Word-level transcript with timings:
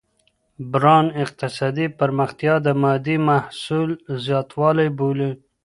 بران 0.71 1.05
اقتصادي 1.23 1.87
پرمختیا 1.99 2.53
د 2.65 2.67
مادي 2.81 3.17
محصول 3.29 3.89
زیاتوالی 4.25 4.89
بولي. 4.97 5.31